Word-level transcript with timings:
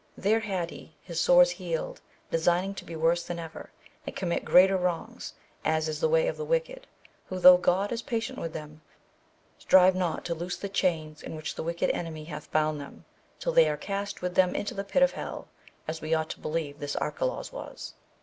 There 0.17 0.39
had 0.39 0.71
he 0.71 0.95
his 1.03 1.19
sores 1.19 1.51
healed, 1.51 2.01
designing 2.31 2.73
to 2.73 2.83
be 2.85 2.95
worse 2.95 3.21
than 3.21 3.37
ever, 3.37 3.69
and 4.03 4.15
commit 4.15 4.43
greater 4.43 4.75
wrongs, 4.75 5.35
as 5.63 5.87
is 5.87 5.99
the 5.99 6.09
way 6.09 6.27
of 6.27 6.37
the 6.37 6.43
wicked, 6.43 6.87
who, 7.27 7.37
though 7.37 7.57
God 7.57 7.91
is 7.91 8.01
patient 8.01 8.39
with 8.39 8.51
them, 8.51 8.81
strive 9.59 9.93
not 9.95 10.25
to 10.25 10.33
loose 10.33 10.57
the 10.57 10.69
chains 10.69 11.21
in 11.21 11.35
which 11.35 11.53
the 11.53 11.61
wicked 11.61 11.91
enemy 11.91 12.23
hath 12.23 12.49
bound 12.51 12.81
them, 12.81 13.05
till 13.39 13.53
they 13.53 13.69
are 13.69 13.77
cast 13.77 14.23
with 14.23 14.33
them 14.33 14.55
into 14.55 14.73
the 14.73 14.83
pit 14.83 15.03
of 15.03 15.11
hell, 15.11 15.49
as 15.87 16.01
we 16.01 16.15
ought 16.15 16.31
to 16.31 16.39
believe 16.39 16.79
this 16.79 16.95
Arcalaus 16.95 17.51
was. 17.53 17.93